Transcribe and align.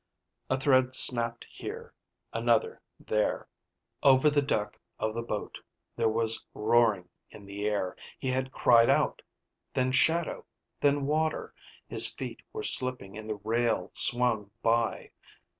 A 0.49 0.59
thread 0.59 0.95
snapped 0.95 1.45
here, 1.47 1.93
another 2.33 2.81
there. 2.99 3.47
(Over 4.01 4.31
the 4.31 4.41
deck 4.41 4.79
of 4.97 5.13
the 5.13 5.21
boat 5.21 5.59
there 5.95 6.09
was 6.09 6.43
roaring 6.55 7.07
in 7.29 7.45
the 7.45 7.67
air. 7.67 7.95
He 8.17 8.29
had 8.29 8.51
cried 8.51 8.89
out. 8.89 9.21
Then 9.75 9.91
shadow. 9.91 10.47
Then 10.79 11.05
water. 11.05 11.53
His 11.87 12.07
feet 12.07 12.41
were 12.51 12.63
slipping 12.63 13.15
and 13.15 13.29
the 13.29 13.35
rail 13.35 13.91
swung 13.93 14.49
by. 14.63 15.11